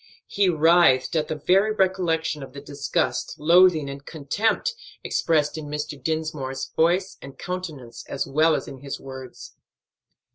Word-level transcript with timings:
He 0.25 0.49
writhed 0.49 1.15
at 1.15 1.27
the 1.27 1.35
very 1.35 1.71
recollection 1.73 2.41
of 2.41 2.53
the 2.53 2.59
disgust, 2.59 3.35
loathing, 3.37 3.87
and 3.87 4.03
contempt 4.03 4.73
expressed 5.03 5.59
in 5.59 5.67
Mr. 5.67 6.01
Dinsmore's 6.03 6.65
voice 6.75 7.17
and 7.21 7.37
countenance 7.37 8.03
as 8.09 8.25
well 8.25 8.55
as 8.55 8.67
in 8.67 8.79
his 8.79 8.99
words. 8.99 9.53